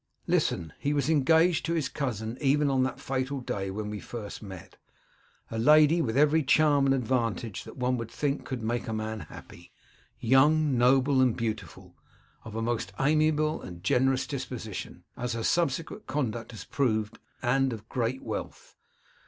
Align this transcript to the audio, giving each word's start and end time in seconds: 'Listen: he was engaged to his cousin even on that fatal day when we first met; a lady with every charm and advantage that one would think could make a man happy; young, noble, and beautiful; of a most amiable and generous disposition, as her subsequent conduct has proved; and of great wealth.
'Listen: 0.25 0.73
he 0.79 0.93
was 0.93 1.11
engaged 1.11 1.63
to 1.63 1.75
his 1.75 1.87
cousin 1.87 2.35
even 2.41 2.71
on 2.71 2.81
that 2.81 2.99
fatal 2.99 3.39
day 3.39 3.69
when 3.69 3.91
we 3.91 3.99
first 3.99 4.41
met; 4.41 4.75
a 5.51 5.59
lady 5.59 6.01
with 6.01 6.17
every 6.17 6.41
charm 6.41 6.87
and 6.87 6.95
advantage 6.95 7.63
that 7.63 7.77
one 7.77 7.97
would 7.97 8.09
think 8.09 8.43
could 8.43 8.63
make 8.63 8.87
a 8.87 8.93
man 8.93 9.19
happy; 9.19 9.71
young, 10.19 10.75
noble, 10.75 11.21
and 11.21 11.37
beautiful; 11.37 11.93
of 12.43 12.55
a 12.55 12.63
most 12.63 12.91
amiable 12.99 13.61
and 13.61 13.83
generous 13.83 14.25
disposition, 14.25 15.03
as 15.15 15.33
her 15.33 15.43
subsequent 15.43 16.07
conduct 16.07 16.49
has 16.49 16.63
proved; 16.63 17.19
and 17.43 17.71
of 17.71 17.87
great 17.87 18.23
wealth. 18.23 18.75